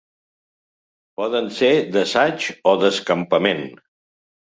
Poden 1.21 1.53
ser 1.59 1.71
d'assaig 1.99 2.51
o 2.73 2.77
d'escampament. 2.83 3.67